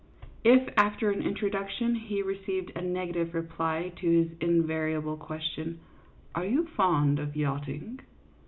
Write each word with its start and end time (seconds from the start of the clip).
If, 0.43 0.67
after 0.77 1.11
an 1.11 1.21
introduction, 1.21 1.93
he 1.93 2.23
received 2.23 2.71
a 2.75 2.81
negative 2.81 3.35
reply 3.35 3.91
to 3.97 4.09
his 4.09 4.31
invariable 4.41 5.15
question," 5.15 5.79
Are 6.33 6.43
you 6.47 6.65
fond 6.75 7.19
of 7.19 7.35
yachting 7.35 7.99